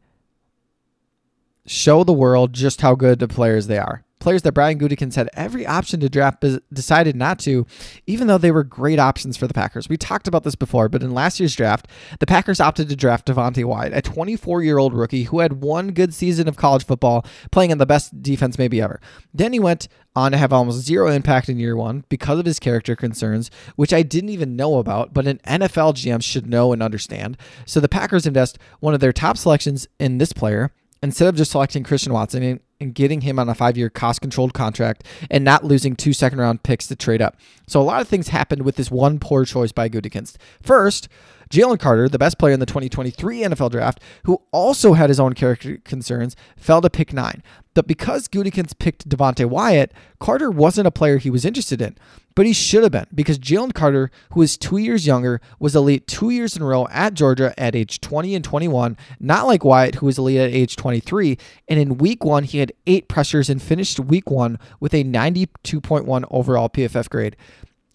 show 1.66 2.04
the 2.04 2.14
world 2.14 2.54
just 2.54 2.82
how 2.82 2.96
good 2.96 3.20
the 3.20 3.28
players 3.28 3.68
they 3.68 3.78
are 3.78 4.04
players 4.20 4.42
that 4.44 4.54
Brian 4.54 4.80
Gutekunst 4.80 5.16
had 5.16 5.30
every 5.34 5.66
option 5.66 6.00
to 6.00 6.10
draft, 6.10 6.44
decided 6.74 7.16
not 7.16 7.40
to, 7.40 7.66
even 8.06 8.28
though 8.28 8.38
they 8.38 8.52
were 8.52 8.64
great 8.64 9.00
options 9.00 9.38
for 9.38 9.48
the 9.48 9.54
Packers. 9.54 9.90
We 9.90 9.98
talked 9.98 10.28
about 10.28 10.44
this 10.44 10.56
before, 10.56 10.90
but 10.90 11.04
in 11.04 11.14
last 11.14 11.40
year's 11.40 11.56
draft, 11.56 11.88
the 12.20 12.26
Packers 12.26 12.60
opted 12.60 12.90
to 12.90 12.96
draft 12.96 13.28
Devonte 13.28 13.64
Wyatt, 13.64 13.94
a 13.94 14.02
24 14.02 14.64
year 14.64 14.78
old 14.78 14.94
rookie 14.94 15.24
who 15.24 15.40
had 15.40 15.62
one 15.62 15.92
good 15.92 16.14
season 16.14 16.48
of 16.48 16.58
college 16.58 16.86
football, 16.86 17.26
playing 17.52 17.72
in 17.72 17.78
the 17.78 17.86
best 17.86 18.22
defense 18.22 18.58
maybe 18.58 18.82
ever. 18.82 19.00
Then 19.34 19.54
he 19.54 19.60
went 19.60 19.88
on 20.16 20.32
to 20.32 20.38
have 20.38 20.52
almost 20.52 20.84
zero 20.84 21.12
impact 21.12 21.48
in 21.48 21.60
year 21.60 21.76
one 21.76 22.04
because 22.10 22.40
of 22.40 22.46
his 22.46 22.60
character 22.60 22.96
concerns, 22.96 23.52
which 23.76 23.94
I 23.94 24.02
didn't 24.02 24.32
even 24.32 24.56
know 24.56 24.80
about, 24.80 25.14
but 25.14 25.28
an 25.28 25.40
NFL 25.46 25.94
GM 25.94 26.24
should 26.24 26.48
know 26.48 26.74
and 26.74 26.82
understand. 26.82 27.38
So 27.68 27.80
the 27.80 27.88
Packers 27.88 28.26
invest 28.26 28.58
one 28.80 28.96
of 28.96 29.00
their 29.00 29.14
top 29.14 29.38
selections 29.38 29.88
in 30.00 30.18
this 30.18 30.34
player 30.34 30.72
instead 31.02 31.28
of 31.28 31.36
just 31.36 31.52
selecting 31.52 31.84
Christian 31.84 32.14
Watson 32.14 32.44
and, 32.44 32.60
and 32.80 32.94
getting 32.94 33.22
him 33.22 33.40
on 33.40 33.50
a 33.50 33.56
five 33.56 33.78
year 33.78 33.90
cost 33.90 34.22
controlled 34.22 34.54
contract 34.54 35.04
and 35.30 35.44
not 35.44 35.64
losing 35.64 35.96
two 35.96 36.14
second 36.14 36.40
round 36.40 36.64
picks 36.64 36.88
to 36.88 36.96
trade 36.96 37.22
up. 37.22 37.38
So 37.68 37.82
a 37.82 37.84
lot 37.84 38.02
of 38.02 38.08
things 38.08 38.30
happened 38.30 38.64
with 38.64 38.76
this 38.76 38.92
one 38.92 39.20
poor 39.20 39.46
choice 39.46 39.72
by 39.72 39.90
Gutekunst. 39.90 40.38
First, 40.62 41.08
Jalen 41.50 41.80
Carter, 41.80 42.10
the 42.10 42.20
best 42.20 42.38
player 42.38 42.54
in 42.54 42.60
the 42.60 42.66
2023 42.66 43.42
NFL 43.42 43.72
draft, 43.72 44.02
who 44.24 44.42
also 44.52 44.94
had 44.94 45.10
his 45.10 45.20
own 45.20 45.34
character 45.34 45.78
concerns, 45.84 46.36
fell 46.58 46.82
to 46.82 46.90
pick 46.90 47.14
nine. 47.14 47.42
But 47.78 47.86
because 47.86 48.28
Gutekunst 48.28 48.80
picked 48.80 49.08
Devonte 49.08 49.46
Wyatt, 49.46 49.94
Carter 50.20 50.50
wasn't 50.50 50.88
a 50.88 50.92
player 50.92 51.20
he 51.20 51.30
was 51.30 51.46
interested 51.46 51.80
in. 51.80 51.96
But 52.34 52.48
he 52.48 52.54
should 52.54 52.82
have 52.82 52.92
been 52.92 53.06
because 53.14 53.38
Jalen 53.38 53.76
Carter, 53.76 54.10
who 54.34 54.42
is 54.42 54.58
two 54.58 54.78
years 54.78 55.06
younger, 55.06 55.40
was 55.60 55.76
elite 55.76 56.08
two 56.08 56.32
years 56.32 56.56
in 56.56 56.64
a 56.64 56.66
row 56.66 56.88
at 56.90 57.14
Georgia 57.14 57.54
at 57.56 57.76
age 57.76 58.02
20 58.02 58.34
and 58.34 58.44
21, 58.44 58.98
not 59.20 59.46
like 59.46 59.64
Wyatt, 59.64 59.94
who 59.94 60.08
was 60.08 60.18
elite 60.18 60.40
at 60.40 60.50
age 60.50 60.76
23. 60.76 61.38
And 61.68 61.80
in 61.80 62.00
week 62.00 62.26
one, 62.26 62.46
he 62.46 62.58
had 62.58 62.74
eight 62.88 63.08
pressures 63.08 63.48
and 63.48 63.62
finished 63.62 64.00
week 64.00 64.32
one 64.32 64.58
with 64.80 64.96
a 64.96 65.04
92.1 65.04 66.26
overall 66.32 66.70
PFF 66.70 67.10
grade 67.10 67.38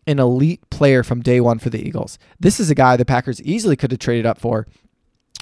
an 0.06 0.18
elite 0.18 0.68
player 0.70 1.02
from 1.02 1.22
day 1.22 1.40
one 1.40 1.58
for 1.58 1.70
the 1.70 1.80
Eagles. 1.80 2.18
This 2.40 2.58
is 2.58 2.70
a 2.70 2.74
guy 2.74 2.96
the 2.96 3.04
Packers 3.04 3.40
easily 3.42 3.76
could 3.76 3.92
have 3.92 4.00
traded 4.00 4.26
up 4.26 4.38
for, 4.38 4.66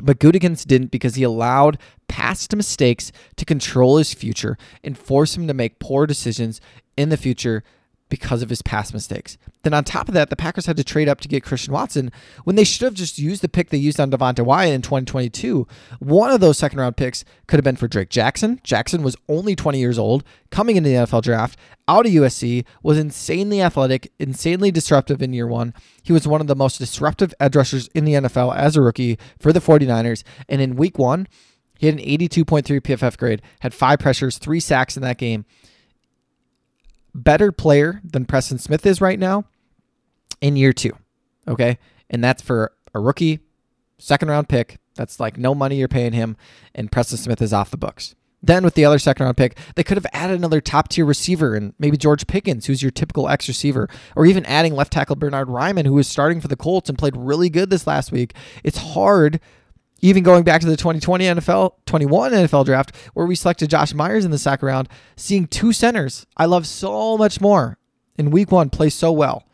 but 0.02 0.18
Gutekunst 0.18 0.66
didn't 0.66 0.90
because 0.90 1.14
he 1.14 1.22
allowed 1.22 1.78
past 2.08 2.54
mistakes 2.54 3.12
to 3.36 3.44
control 3.44 3.98
his 3.98 4.14
future 4.14 4.56
and 4.82 4.96
force 4.96 5.36
him 5.36 5.46
to 5.46 5.54
make 5.54 5.78
poor 5.78 6.06
decisions 6.06 6.60
in 6.96 7.08
the 7.08 7.16
future 7.16 7.62
because 8.10 8.42
of 8.42 8.50
his 8.50 8.60
past 8.60 8.92
mistakes. 8.92 9.38
Then 9.62 9.72
on 9.72 9.84
top 9.84 10.08
of 10.08 10.14
that, 10.14 10.28
the 10.28 10.36
Packers 10.36 10.66
had 10.66 10.76
to 10.76 10.84
trade 10.84 11.08
up 11.08 11.20
to 11.20 11.28
get 11.28 11.44
Christian 11.44 11.72
Watson 11.72 12.12
when 12.44 12.56
they 12.56 12.64
should 12.64 12.84
have 12.84 12.94
just 12.94 13.18
used 13.18 13.40
the 13.40 13.48
pick 13.48 13.70
they 13.70 13.78
used 13.78 13.98
on 13.98 14.10
Devonte 14.10 14.44
Wyatt 14.44 14.74
in 14.74 14.82
2022. 14.82 15.66
One 16.00 16.30
of 16.30 16.40
those 16.40 16.58
second 16.58 16.78
round 16.78 16.96
picks 16.96 17.24
could 17.46 17.56
have 17.56 17.64
been 17.64 17.76
for 17.76 17.88
Drake 17.88 18.10
Jackson. 18.10 18.60
Jackson 18.64 19.02
was 19.02 19.16
only 19.28 19.56
20 19.56 19.78
years 19.78 19.98
old, 19.98 20.24
coming 20.50 20.76
into 20.76 20.90
the 20.90 20.96
NFL 20.96 21.22
draft, 21.22 21.58
out 21.88 22.06
of 22.06 22.12
USC, 22.12 22.64
was 22.82 22.98
insanely 22.98 23.60
athletic, 23.60 24.12
insanely 24.18 24.70
disruptive 24.70 25.22
in 25.22 25.32
year 25.32 25.46
one. 25.46 25.74
He 26.02 26.12
was 26.12 26.26
one 26.26 26.40
of 26.40 26.46
the 26.46 26.54
most 26.54 26.78
disruptive 26.78 27.34
edge 27.40 27.56
rushers 27.56 27.88
in 27.88 28.04
the 28.04 28.12
NFL 28.12 28.54
as 28.54 28.76
a 28.76 28.80
rookie 28.82 29.18
for 29.38 29.52
the 29.52 29.60
49ers. 29.60 30.22
And 30.48 30.60
in 30.60 30.76
week 30.76 30.98
one, 30.98 31.26
he 31.78 31.86
had 31.86 31.98
an 31.98 32.04
82.3 32.04 32.62
PFF 32.80 33.16
grade, 33.16 33.42
had 33.60 33.74
five 33.74 33.98
pressures, 33.98 34.38
three 34.38 34.60
sacks 34.60 34.96
in 34.96 35.02
that 35.02 35.18
game 35.18 35.46
better 37.14 37.52
player 37.52 38.00
than 38.04 38.24
Preston 38.24 38.58
Smith 38.58 38.86
is 38.86 39.00
right 39.00 39.18
now 39.18 39.44
in 40.40 40.56
year 40.56 40.72
two. 40.72 40.92
Okay. 41.46 41.78
And 42.08 42.22
that's 42.22 42.42
for 42.42 42.72
a 42.94 43.00
rookie, 43.00 43.40
second 43.98 44.28
round 44.28 44.48
pick. 44.48 44.78
That's 44.96 45.20
like 45.20 45.38
no 45.38 45.54
money 45.54 45.76
you're 45.76 45.88
paying 45.88 46.12
him. 46.12 46.36
And 46.74 46.90
Preston 46.90 47.18
Smith 47.18 47.40
is 47.40 47.52
off 47.52 47.70
the 47.70 47.76
books. 47.76 48.14
Then 48.42 48.64
with 48.64 48.74
the 48.74 48.84
other 48.86 48.98
second 48.98 49.24
round 49.24 49.36
pick, 49.36 49.58
they 49.74 49.82
could 49.82 49.98
have 49.98 50.06
added 50.12 50.38
another 50.38 50.60
top 50.60 50.88
tier 50.88 51.04
receiver 51.04 51.54
and 51.54 51.74
maybe 51.78 51.96
George 51.96 52.26
Pickens, 52.26 52.66
who's 52.66 52.82
your 52.82 52.90
typical 52.90 53.28
X 53.28 53.48
receiver, 53.48 53.88
or 54.16 54.24
even 54.24 54.46
adding 54.46 54.74
left 54.74 54.92
tackle 54.92 55.16
Bernard 55.16 55.48
Raimann, 55.48 55.84
who 55.84 55.92
was 55.92 56.08
starting 56.08 56.40
for 56.40 56.48
the 56.48 56.56
Colts 56.56 56.88
and 56.88 56.98
played 56.98 57.16
really 57.16 57.50
good 57.50 57.68
this 57.68 57.86
last 57.86 58.12
week. 58.12 58.34
It's 58.64 58.78
hard 58.78 59.40
even 60.00 60.22
going 60.22 60.44
back 60.44 60.60
to 60.60 60.66
the 60.66 60.76
2020 60.76 61.24
NFL 61.24 61.74
21 61.86 62.32
NFL 62.32 62.64
draft 62.64 62.94
where 63.14 63.26
we 63.26 63.34
selected 63.34 63.70
Josh 63.70 63.94
Myers 63.94 64.24
in 64.24 64.30
the 64.30 64.38
second 64.38 64.66
round, 64.66 64.88
seeing 65.16 65.46
two 65.46 65.72
centers 65.72 66.26
I 66.36 66.46
love 66.46 66.66
so 66.66 67.16
much 67.16 67.40
more 67.40 67.78
in 68.16 68.30
week 68.30 68.52
one 68.52 68.70
play 68.70 68.90
so 68.90 69.12
well. 69.12 69.44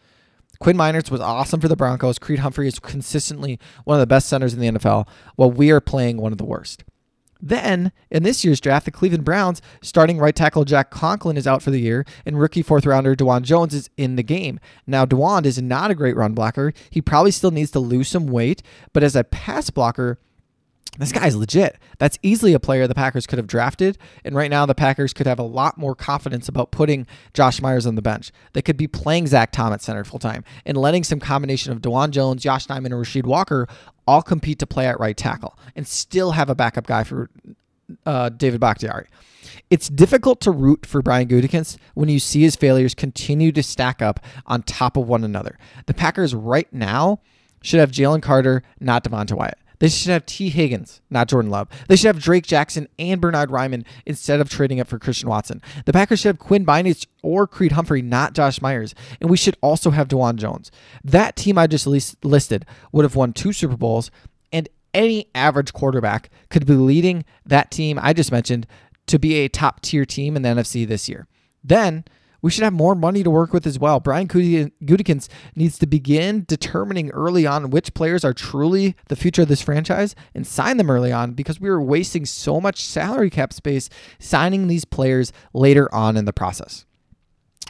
Quinn 0.58 0.76
Meinerz 0.76 1.10
was 1.10 1.20
awesome 1.20 1.60
for 1.60 1.68
the 1.68 1.76
Broncos. 1.76 2.18
Creed 2.18 2.38
Humphrey 2.38 2.66
is 2.66 2.78
consistently 2.78 3.58
one 3.84 3.96
of 3.96 4.00
the 4.00 4.06
best 4.06 4.28
centers 4.28 4.54
in 4.54 4.60
the 4.60 4.68
NFL, 4.68 5.06
while 5.36 5.50
we 5.50 5.70
are 5.70 5.80
playing 5.80 6.16
one 6.16 6.32
of 6.32 6.38
the 6.38 6.44
worst. 6.44 6.84
Then, 7.40 7.92
in 8.10 8.22
this 8.22 8.44
year's 8.44 8.60
draft, 8.60 8.86
the 8.86 8.90
Cleveland 8.90 9.24
Browns 9.24 9.60
starting 9.82 10.18
right 10.18 10.34
tackle 10.34 10.64
Jack 10.64 10.90
Conklin 10.90 11.36
is 11.36 11.46
out 11.46 11.62
for 11.62 11.70
the 11.70 11.80
year, 11.80 12.06
and 12.24 12.40
rookie 12.40 12.62
fourth 12.62 12.86
rounder 12.86 13.14
Dawand 13.14 13.42
Jones 13.42 13.74
is 13.74 13.90
in 13.98 14.16
the 14.16 14.22
game. 14.22 14.58
Now, 14.86 15.04
Dawand 15.04 15.44
is 15.44 15.60
not 15.60 15.90
a 15.90 15.94
great 15.94 16.16
run 16.16 16.32
blocker. 16.32 16.72
He 16.88 17.02
probably 17.02 17.30
still 17.30 17.50
needs 17.50 17.70
to 17.72 17.78
lose 17.78 18.08
some 18.08 18.26
weight, 18.26 18.62
but 18.94 19.02
as 19.02 19.14
a 19.14 19.24
pass 19.24 19.68
blocker, 19.68 20.18
this 20.98 21.12
guy's 21.12 21.36
legit. 21.36 21.78
That's 21.98 22.18
easily 22.22 22.52
a 22.54 22.60
player 22.60 22.86
the 22.86 22.94
Packers 22.94 23.26
could 23.26 23.38
have 23.38 23.46
drafted. 23.46 23.98
And 24.24 24.34
right 24.34 24.50
now, 24.50 24.66
the 24.66 24.74
Packers 24.74 25.12
could 25.12 25.26
have 25.26 25.38
a 25.38 25.44
lot 25.44 25.78
more 25.78 25.94
confidence 25.94 26.48
about 26.48 26.70
putting 26.70 27.06
Josh 27.34 27.60
Myers 27.60 27.86
on 27.86 27.94
the 27.94 28.02
bench. 28.02 28.32
They 28.52 28.62
could 28.62 28.76
be 28.76 28.88
playing 28.88 29.26
Zach 29.26 29.52
Tom 29.52 29.72
at 29.72 29.82
center 29.82 30.04
full 30.04 30.18
time 30.18 30.44
and 30.64 30.76
letting 30.76 31.04
some 31.04 31.20
combination 31.20 31.72
of 31.72 31.80
Dawand 31.80 32.10
Jones, 32.10 32.42
Josh 32.42 32.66
Nijman, 32.66 32.86
and 32.86 32.94
Rasheed 32.94 33.24
Walker 33.24 33.66
all 34.06 34.22
compete 34.22 34.58
to 34.60 34.66
play 34.66 34.86
at 34.86 34.98
right 35.00 35.16
tackle 35.16 35.58
and 35.74 35.86
still 35.86 36.32
have 36.32 36.48
a 36.48 36.54
backup 36.54 36.86
guy 36.86 37.04
for 37.04 37.30
uh, 38.04 38.28
David 38.28 38.60
Bakhtiari. 38.60 39.06
It's 39.70 39.88
difficult 39.88 40.40
to 40.42 40.50
root 40.50 40.86
for 40.86 41.02
Brian 41.02 41.28
Gutekunst 41.28 41.78
when 41.94 42.08
you 42.08 42.20
see 42.20 42.42
his 42.42 42.56
failures 42.56 42.94
continue 42.94 43.52
to 43.52 43.62
stack 43.62 44.00
up 44.00 44.20
on 44.46 44.62
top 44.62 44.96
of 44.96 45.08
one 45.08 45.24
another. 45.24 45.58
The 45.86 45.94
Packers 45.94 46.34
right 46.34 46.72
now 46.72 47.20
should 47.62 47.80
have 47.80 47.90
Jalen 47.90 48.22
Carter, 48.22 48.62
not 48.78 49.02
Devonte 49.02 49.32
Wyatt. 49.32 49.58
They 49.78 49.88
should 49.88 50.10
have 50.10 50.26
Tee 50.26 50.48
Higgins, 50.48 51.00
not 51.10 51.28
Jordan 51.28 51.50
Love. 51.50 51.68
They 51.88 51.96
should 51.96 52.06
have 52.06 52.22
Drake 52.22 52.46
Jackson 52.46 52.88
and 52.98 53.20
Bernard 53.20 53.50
Raimann 53.50 53.84
instead 54.04 54.40
of 54.40 54.48
trading 54.48 54.80
up 54.80 54.88
for 54.88 54.98
Christian 54.98 55.28
Watson. 55.28 55.60
The 55.84 55.92
Packers 55.92 56.20
should 56.20 56.28
have 56.28 56.38
Quinn 56.38 56.64
Meinerz 56.64 57.06
or 57.22 57.46
Creed 57.46 57.72
Humphrey, 57.72 58.02
not 58.02 58.32
Josh 58.34 58.60
Myers. 58.62 58.94
And 59.20 59.28
we 59.28 59.36
should 59.36 59.56
also 59.60 59.90
have 59.90 60.08
Dawand 60.08 60.36
Jones. 60.36 60.70
That 61.04 61.36
team 61.36 61.58
I 61.58 61.66
just 61.66 61.86
listed 61.86 62.66
would 62.92 63.04
have 63.04 63.16
won 63.16 63.32
two 63.32 63.52
Super 63.52 63.76
Bowls, 63.76 64.10
and 64.52 64.68
any 64.94 65.28
average 65.34 65.72
quarterback 65.72 66.30
could 66.48 66.66
be 66.66 66.74
leading 66.74 67.24
that 67.44 67.70
team 67.70 67.98
I 68.00 68.12
just 68.12 68.32
mentioned 68.32 68.66
to 69.08 69.18
be 69.18 69.34
a 69.36 69.48
top 69.48 69.82
tier 69.82 70.04
team 70.04 70.36
in 70.36 70.42
the 70.42 70.48
NFC 70.48 70.86
this 70.86 71.08
year. 71.08 71.26
Then 71.62 72.04
we 72.46 72.52
should 72.52 72.62
have 72.62 72.72
more 72.72 72.94
money 72.94 73.24
to 73.24 73.30
work 73.30 73.52
with 73.52 73.66
as 73.66 73.76
well. 73.76 73.98
Brian 73.98 74.28
Gutekunst 74.28 75.28
needs 75.56 75.80
to 75.80 75.86
begin 75.86 76.44
determining 76.46 77.10
early 77.10 77.44
on 77.44 77.70
which 77.70 77.92
players 77.92 78.24
are 78.24 78.32
truly 78.32 78.94
the 79.08 79.16
future 79.16 79.42
of 79.42 79.48
this 79.48 79.60
franchise 79.60 80.14
and 80.32 80.46
sign 80.46 80.76
them 80.76 80.88
early 80.88 81.10
on 81.10 81.32
because 81.32 81.60
we 81.60 81.68
were 81.68 81.82
wasting 81.82 82.24
so 82.24 82.60
much 82.60 82.84
salary 82.84 83.30
cap 83.30 83.52
space 83.52 83.90
signing 84.20 84.68
these 84.68 84.84
players 84.84 85.32
later 85.54 85.92
on 85.92 86.16
in 86.16 86.24
the 86.24 86.32
process. 86.32 86.86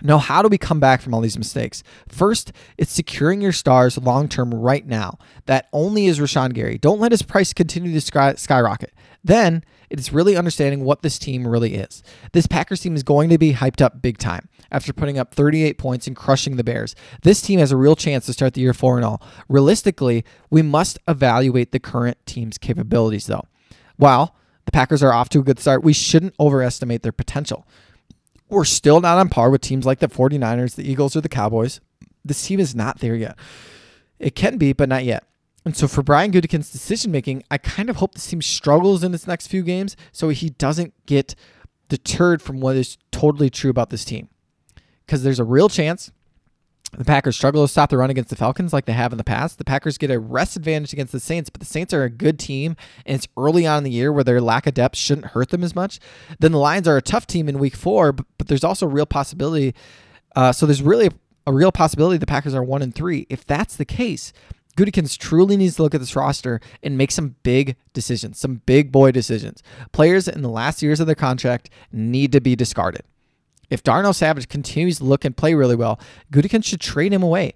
Now, 0.02 0.18
how 0.18 0.42
do 0.42 0.48
we 0.48 0.58
come 0.58 0.78
back 0.78 1.00
from 1.00 1.14
all 1.14 1.22
these 1.22 1.38
mistakes? 1.38 1.82
First, 2.08 2.52
it's 2.76 2.92
securing 2.92 3.40
your 3.40 3.52
stars 3.52 3.96
long 3.96 4.28
term 4.28 4.52
right 4.52 4.86
now. 4.86 5.18
That 5.46 5.68
only 5.72 6.06
is 6.06 6.18
Rashan 6.18 6.52
Gary. 6.52 6.76
Don't 6.76 7.00
let 7.00 7.12
his 7.12 7.22
price 7.22 7.54
continue 7.54 7.92
to 7.92 8.00
sky- 8.00 8.34
skyrocket. 8.34 8.92
Then, 9.24 9.64
it's 9.88 10.12
really 10.12 10.36
understanding 10.36 10.84
what 10.84 11.02
this 11.02 11.18
team 11.18 11.46
really 11.46 11.76
is. 11.76 12.02
This 12.32 12.46
Packers 12.46 12.80
team 12.80 12.94
is 12.94 13.02
going 13.02 13.30
to 13.30 13.38
be 13.38 13.54
hyped 13.54 13.80
up 13.80 14.02
big 14.02 14.18
time 14.18 14.48
after 14.70 14.92
putting 14.92 15.18
up 15.18 15.34
38 15.34 15.78
points 15.78 16.06
and 16.06 16.16
crushing 16.16 16.56
the 16.56 16.64
Bears. 16.64 16.94
This 17.22 17.40
team 17.40 17.58
has 17.58 17.72
a 17.72 17.76
real 17.76 17.96
chance 17.96 18.26
to 18.26 18.32
start 18.32 18.54
the 18.54 18.60
year 18.60 18.74
4 18.74 19.00
0. 19.00 19.18
Realistically, 19.48 20.24
we 20.50 20.60
must 20.60 20.98
evaluate 21.08 21.72
the 21.72 21.78
current 21.78 22.18
team's 22.26 22.58
capabilities, 22.58 23.26
though. 23.26 23.46
While 23.96 24.36
the 24.64 24.72
Packers 24.72 25.02
are 25.02 25.12
off 25.12 25.28
to 25.30 25.38
a 25.38 25.44
good 25.44 25.58
start, 25.58 25.84
we 25.84 25.92
shouldn't 25.92 26.34
overestimate 26.38 27.02
their 27.02 27.12
potential. 27.12 27.66
We're 28.48 28.64
still 28.64 29.00
not 29.00 29.18
on 29.18 29.28
par 29.28 29.50
with 29.50 29.60
teams 29.60 29.86
like 29.86 29.98
the 29.98 30.08
49ers, 30.08 30.76
the 30.76 30.88
Eagles, 30.88 31.16
or 31.16 31.20
the 31.20 31.28
Cowboys. 31.28 31.80
This 32.24 32.46
team 32.46 32.60
is 32.60 32.74
not 32.74 33.00
there 33.00 33.14
yet. 33.14 33.36
It 34.18 34.34
can 34.34 34.56
be, 34.56 34.72
but 34.72 34.88
not 34.88 35.04
yet. 35.04 35.24
And 35.64 35.76
so 35.76 35.88
for 35.88 36.02
Brian 36.02 36.30
Gutekunst's 36.30 36.70
decision 36.70 37.10
making, 37.10 37.42
I 37.50 37.58
kind 37.58 37.90
of 37.90 37.96
hope 37.96 38.14
this 38.14 38.28
team 38.28 38.40
struggles 38.40 39.02
in 39.02 39.12
its 39.12 39.26
next 39.26 39.48
few 39.48 39.62
games 39.62 39.96
so 40.12 40.28
he 40.28 40.50
doesn't 40.50 40.94
get 41.06 41.34
deterred 41.88 42.40
from 42.40 42.60
what 42.60 42.76
is 42.76 42.98
totally 43.10 43.50
true 43.50 43.70
about 43.70 43.90
this 43.90 44.04
team. 44.04 44.28
Because 45.04 45.24
there's 45.24 45.40
a 45.40 45.44
real 45.44 45.68
chance 45.68 46.12
the 46.90 47.04
Packers 47.04 47.36
struggle 47.36 47.64
to 47.64 47.68
stop 47.68 47.90
the 47.90 47.98
run 47.98 48.10
against 48.10 48.30
the 48.30 48.36
Falcons 48.36 48.72
like 48.72 48.86
they 48.86 48.92
have 48.92 49.12
in 49.12 49.18
the 49.18 49.24
past. 49.24 49.58
The 49.58 49.64
Packers 49.64 49.98
get 49.98 50.10
a 50.10 50.18
rest 50.18 50.56
advantage 50.56 50.92
against 50.92 51.12
the 51.12 51.20
Saints, 51.20 51.50
but 51.50 51.60
the 51.60 51.66
Saints 51.66 51.92
are 51.92 52.04
a 52.04 52.10
good 52.10 52.38
team, 52.38 52.76
and 53.04 53.16
it's 53.16 53.28
early 53.36 53.66
on 53.66 53.78
in 53.78 53.84
the 53.84 53.90
year 53.90 54.12
where 54.12 54.24
their 54.24 54.40
lack 54.40 54.66
of 54.66 54.74
depth 54.74 54.96
shouldn't 54.96 55.28
hurt 55.28 55.50
them 55.50 55.62
as 55.62 55.74
much. 55.74 55.98
Then 56.38 56.52
the 56.52 56.58
Lions 56.58 56.88
are 56.88 56.96
a 56.96 57.02
tough 57.02 57.26
team 57.26 57.48
in 57.48 57.58
week 57.58 57.76
four, 57.76 58.12
but, 58.12 58.26
but 58.38 58.48
there's 58.48 58.64
also 58.64 58.86
a 58.86 58.90
real 58.90 59.06
possibility. 59.06 59.74
Uh, 60.34 60.52
so 60.52 60.66
there's 60.66 60.82
really 60.82 61.06
a, 61.06 61.10
a 61.46 61.52
real 61.52 61.72
possibility 61.72 62.18
the 62.18 62.26
Packers 62.26 62.54
are 62.54 62.64
one 62.64 62.82
and 62.82 62.94
three. 62.94 63.26
If 63.28 63.46
that's 63.46 63.76
the 63.76 63.84
case, 63.84 64.32
Gutekunst 64.76 65.18
truly 65.18 65.56
needs 65.56 65.76
to 65.76 65.82
look 65.82 65.94
at 65.94 66.00
this 66.00 66.14
roster 66.14 66.60
and 66.82 66.98
make 66.98 67.10
some 67.10 67.36
big 67.42 67.76
decisions, 67.94 68.38
some 68.38 68.62
big 68.66 68.92
boy 68.92 69.10
decisions. 69.10 69.62
Players 69.92 70.28
in 70.28 70.42
the 70.42 70.50
last 70.50 70.82
years 70.82 71.00
of 71.00 71.06
their 71.06 71.14
contract 71.14 71.70
need 71.90 72.30
to 72.32 72.40
be 72.40 72.54
discarded. 72.54 73.02
If 73.70 73.82
Darnell 73.82 74.12
Savage 74.12 74.49
continues 74.49 74.99
to 74.99 75.04
look 75.04 75.25
and 75.25 75.37
play 75.37 75.54
really 75.54 75.76
well, 75.76 76.00
Gutekunst 76.32 76.64
should 76.64 76.80
trade 76.80 77.12
him 77.12 77.23
away 77.23 77.54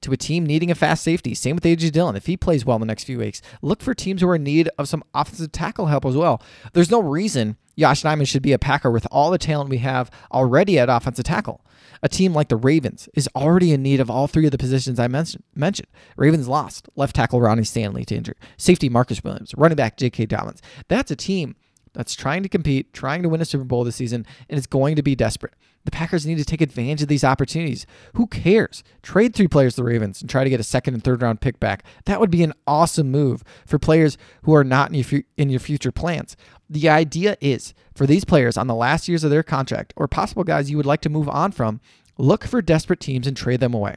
to 0.00 0.12
a 0.12 0.16
team 0.16 0.46
needing 0.46 0.70
a 0.70 0.74
fast 0.74 1.02
safety. 1.02 1.34
Same 1.34 1.56
with 1.56 1.64
AJ 1.64 1.92
Dillon. 1.92 2.16
If 2.16 2.26
he 2.26 2.36
plays 2.36 2.64
well 2.64 2.76
in 2.76 2.80
the 2.80 2.86
next 2.86 3.04
few 3.04 3.18
weeks, 3.18 3.42
look 3.62 3.82
for 3.82 3.94
teams 3.94 4.20
who 4.20 4.28
are 4.28 4.36
in 4.36 4.44
need 4.44 4.68
of 4.78 4.88
some 4.88 5.02
offensive 5.14 5.52
tackle 5.52 5.86
help 5.86 6.04
as 6.04 6.16
well. 6.16 6.42
There's 6.72 6.90
no 6.90 7.00
reason 7.00 7.56
Josh 7.78 8.02
Nijman 8.02 8.26
should 8.26 8.42
be 8.42 8.52
a 8.52 8.58
Packer 8.58 8.90
with 8.90 9.06
all 9.10 9.30
the 9.30 9.38
talent 9.38 9.70
we 9.70 9.78
have 9.78 10.10
already 10.32 10.78
at 10.78 10.88
offensive 10.88 11.24
tackle. 11.24 11.64
A 12.02 12.08
team 12.08 12.32
like 12.32 12.48
the 12.48 12.56
Ravens 12.56 13.08
is 13.14 13.28
already 13.34 13.72
in 13.72 13.82
need 13.82 14.00
of 14.00 14.10
all 14.10 14.26
three 14.26 14.46
of 14.46 14.52
the 14.52 14.58
positions 14.58 15.00
I 15.00 15.08
mentioned. 15.08 15.44
mentioned. 15.54 15.88
Ravens 16.16 16.48
lost 16.48 16.88
left 16.96 17.16
tackle 17.16 17.40
Ronnie 17.40 17.64
Stanley 17.64 18.04
to 18.04 18.16
injury, 18.16 18.36
safety 18.56 18.88
Marcus 18.88 19.22
Williams, 19.22 19.54
running 19.56 19.76
back 19.76 19.96
J.K. 19.96 20.26
Dobbins. 20.26 20.62
That's 20.88 21.10
a 21.10 21.16
team 21.16 21.56
that's 21.98 22.14
trying 22.14 22.44
to 22.44 22.48
compete, 22.48 22.92
trying 22.92 23.24
to 23.24 23.28
win 23.28 23.40
a 23.40 23.44
Super 23.44 23.64
Bowl 23.64 23.82
this 23.82 23.96
season, 23.96 24.24
and 24.48 24.56
it's 24.56 24.68
going 24.68 24.94
to 24.94 25.02
be 25.02 25.16
desperate. 25.16 25.54
The 25.84 25.90
Packers 25.90 26.24
need 26.24 26.38
to 26.38 26.44
take 26.44 26.60
advantage 26.60 27.02
of 27.02 27.08
these 27.08 27.24
opportunities. 27.24 27.86
Who 28.14 28.28
cares? 28.28 28.84
Trade 29.02 29.34
three 29.34 29.48
players 29.48 29.74
to 29.74 29.80
the 29.80 29.84
Ravens 29.84 30.20
and 30.20 30.30
try 30.30 30.44
to 30.44 30.50
get 30.50 30.60
a 30.60 30.62
second 30.62 30.94
and 30.94 31.02
third 31.02 31.22
round 31.22 31.40
pick 31.40 31.58
back. 31.58 31.82
That 32.04 32.20
would 32.20 32.30
be 32.30 32.44
an 32.44 32.52
awesome 32.68 33.10
move 33.10 33.42
for 33.66 33.80
players 33.80 34.16
who 34.42 34.54
are 34.54 34.62
not 34.62 34.90
in 34.90 34.94
your, 34.94 35.04
fu- 35.04 35.24
in 35.36 35.50
your 35.50 35.58
future 35.58 35.90
plans. 35.90 36.36
The 36.70 36.88
idea 36.88 37.36
is 37.40 37.74
for 37.96 38.06
these 38.06 38.24
players 38.24 38.56
on 38.56 38.68
the 38.68 38.76
last 38.76 39.08
years 39.08 39.24
of 39.24 39.32
their 39.32 39.42
contract 39.42 39.92
or 39.96 40.06
possible 40.06 40.44
guys 40.44 40.70
you 40.70 40.76
would 40.76 40.86
like 40.86 41.00
to 41.00 41.08
move 41.08 41.28
on 41.28 41.50
from, 41.50 41.80
look 42.16 42.44
for 42.44 42.62
desperate 42.62 43.00
teams 43.00 43.26
and 43.26 43.36
trade 43.36 43.58
them 43.58 43.74
away. 43.74 43.96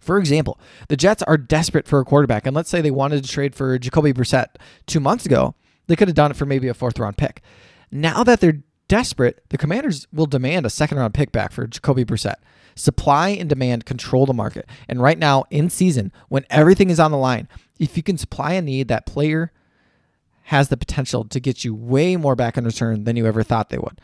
For 0.00 0.16
example, 0.16 0.58
the 0.88 0.96
Jets 0.96 1.22
are 1.24 1.36
desperate 1.36 1.86
for 1.86 2.00
a 2.00 2.04
quarterback, 2.06 2.46
and 2.46 2.56
let's 2.56 2.70
say 2.70 2.80
they 2.80 2.90
wanted 2.90 3.22
to 3.22 3.30
trade 3.30 3.54
for 3.54 3.78
Jacoby 3.78 4.14
Brissett 4.14 4.56
two 4.86 5.00
months 5.00 5.26
ago, 5.26 5.54
they 5.90 5.96
could 5.96 6.08
have 6.08 6.14
done 6.14 6.30
it 6.30 6.36
for 6.36 6.46
maybe 6.46 6.68
a 6.68 6.74
fourth 6.74 6.98
round 6.98 7.16
pick. 7.16 7.42
Now 7.90 8.22
that 8.24 8.40
they're 8.40 8.62
desperate, 8.88 9.44
the 9.50 9.58
Commanders 9.58 10.06
will 10.12 10.26
demand 10.26 10.66
a 10.66 10.70
second 10.70 10.98
round 10.98 11.14
pick 11.14 11.32
back 11.32 11.52
for 11.52 11.66
Jacoby 11.66 12.04
Brissett. 12.04 12.36
Supply 12.76 13.30
and 13.30 13.48
demand 13.48 13.84
control 13.84 14.26
the 14.26 14.32
market. 14.32 14.66
And 14.88 15.02
right 15.02 15.18
now, 15.18 15.44
in 15.50 15.68
season, 15.68 16.12
when 16.28 16.46
everything 16.48 16.90
is 16.90 17.00
on 17.00 17.10
the 17.10 17.18
line, 17.18 17.48
if 17.78 17.96
you 17.96 18.02
can 18.02 18.16
supply 18.16 18.52
a 18.52 18.62
need, 18.62 18.88
that 18.88 19.06
player 19.06 19.52
has 20.44 20.68
the 20.68 20.76
potential 20.76 21.24
to 21.24 21.40
get 21.40 21.64
you 21.64 21.74
way 21.74 22.16
more 22.16 22.36
back 22.36 22.56
in 22.56 22.64
return 22.64 23.04
than 23.04 23.16
you 23.16 23.26
ever 23.26 23.42
thought 23.42 23.68
they 23.68 23.78
would. 23.78 24.00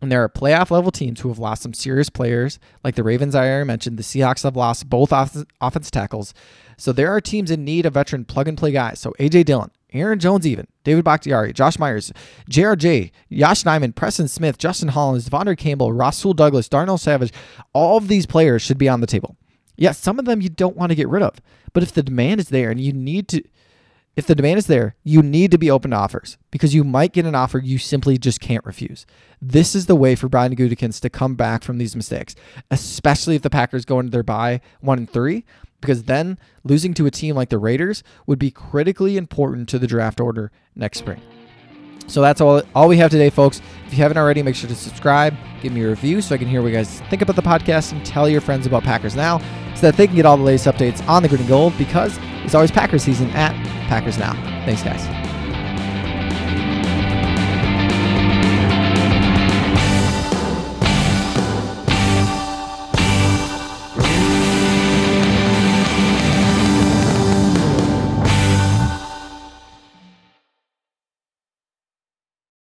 And 0.00 0.12
there 0.12 0.22
are 0.22 0.28
playoff 0.28 0.70
level 0.70 0.90
teams 0.90 1.20
who 1.20 1.28
have 1.28 1.38
lost 1.38 1.62
some 1.62 1.72
serious 1.72 2.10
players, 2.10 2.58
like 2.84 2.96
the 2.96 3.02
Ravens 3.02 3.34
I 3.34 3.48
already 3.48 3.66
mentioned. 3.66 3.98
The 3.98 4.02
Seahawks 4.02 4.42
have 4.42 4.56
lost 4.56 4.90
both 4.90 5.12
off- 5.12 5.44
offense 5.60 5.90
tackles. 5.90 6.34
So 6.76 6.92
there 6.92 7.10
are 7.14 7.20
teams 7.20 7.50
in 7.50 7.64
need 7.64 7.86
of 7.86 7.94
veteran 7.94 8.24
plug 8.24 8.48
and 8.48 8.58
play 8.58 8.72
guys. 8.72 9.00
So 9.00 9.14
AJ 9.18 9.46
Dillon, 9.46 9.70
Aaron 9.92 10.18
Jones, 10.18 10.46
even 10.46 10.66
David 10.84 11.04
Bakhtiari, 11.04 11.52
Josh 11.52 11.78
Myers, 11.78 12.12
JRJ, 12.50 13.10
Josh 13.32 13.64
Nijman, 13.64 13.94
Preston 13.94 14.28
Smith, 14.28 14.58
Justin 14.58 14.88
Hollins, 14.88 15.28
De'Vondre 15.28 15.56
Campbell, 15.56 15.92
Rasul 15.92 16.34
Douglas, 16.34 16.68
Darnell 16.68 16.98
Savage. 16.98 17.32
All 17.72 17.96
of 17.96 18.08
these 18.08 18.26
players 18.26 18.62
should 18.62 18.78
be 18.78 18.88
on 18.88 19.00
the 19.00 19.06
table. 19.06 19.36
Yes, 19.76 19.98
some 19.98 20.18
of 20.18 20.24
them 20.24 20.40
you 20.40 20.48
don't 20.48 20.76
want 20.76 20.90
to 20.90 20.96
get 20.96 21.08
rid 21.08 21.22
of, 21.22 21.40
but 21.72 21.82
if 21.82 21.92
the 21.92 22.02
demand 22.02 22.40
is 22.40 22.48
there 22.48 22.70
and 22.70 22.80
you 22.80 22.92
need 22.92 23.28
to, 23.28 23.42
if 24.16 24.26
the 24.26 24.34
demand 24.34 24.56
is 24.56 24.66
there, 24.66 24.96
you 25.04 25.22
need 25.22 25.50
to 25.50 25.58
be 25.58 25.70
open 25.70 25.90
to 25.90 25.96
offers 25.98 26.38
because 26.50 26.74
you 26.74 26.82
might 26.82 27.12
get 27.12 27.26
an 27.26 27.34
offer 27.34 27.58
you 27.58 27.76
simply 27.76 28.16
just 28.16 28.40
can't 28.40 28.64
refuse. 28.64 29.04
This 29.42 29.74
is 29.74 29.84
the 29.84 29.94
way 29.94 30.14
for 30.14 30.30
Brian 30.30 30.56
Gutekunst 30.56 31.00
to 31.00 31.10
come 31.10 31.34
back 31.34 31.62
from 31.62 31.76
these 31.76 31.94
mistakes, 31.94 32.34
especially 32.70 33.36
if 33.36 33.42
the 33.42 33.50
Packers 33.50 33.84
go 33.84 34.00
into 34.00 34.10
their 34.10 34.22
bye 34.22 34.62
one 34.80 34.96
and 34.98 35.10
three 35.10 35.44
because 35.86 36.02
then 36.02 36.36
losing 36.64 36.92
to 36.94 37.06
a 37.06 37.10
team 37.10 37.36
like 37.36 37.48
the 37.48 37.58
Raiders 37.58 38.02
would 38.26 38.40
be 38.40 38.50
critically 38.50 39.16
important 39.16 39.68
to 39.68 39.78
the 39.78 39.86
draft 39.86 40.20
order 40.20 40.50
next 40.74 40.98
spring. 40.98 41.22
So 42.08 42.20
that's 42.20 42.40
all, 42.40 42.62
all 42.74 42.88
we 42.88 42.98
have 42.98 43.10
today, 43.10 43.30
folks. 43.30 43.60
If 43.86 43.92
you 43.92 43.98
haven't 43.98 44.16
already, 44.16 44.42
make 44.42 44.54
sure 44.54 44.68
to 44.68 44.76
subscribe, 44.76 45.34
give 45.62 45.72
me 45.72 45.82
a 45.82 45.88
review 45.88 46.20
so 46.20 46.34
I 46.34 46.38
can 46.38 46.48
hear 46.48 46.60
what 46.60 46.68
you 46.68 46.74
guys 46.74 47.00
think 47.08 47.22
about 47.22 47.36
the 47.36 47.42
podcast, 47.42 47.92
and 47.92 48.04
tell 48.04 48.28
your 48.28 48.40
friends 48.40 48.66
about 48.66 48.82
Packers 48.82 49.16
Now 49.16 49.38
so 49.74 49.82
that 49.82 49.96
they 49.96 50.06
can 50.06 50.16
get 50.16 50.26
all 50.26 50.36
the 50.36 50.42
latest 50.42 50.66
updates 50.66 51.06
on 51.08 51.22
the 51.22 51.28
green 51.28 51.40
and 51.40 51.48
gold 51.48 51.76
because 51.78 52.18
it's 52.44 52.54
always 52.54 52.70
Packers 52.70 53.02
season 53.02 53.30
at 53.30 53.52
Packers 53.88 54.18
Now. 54.18 54.32
Thanks, 54.64 54.82
guys. 54.82 55.25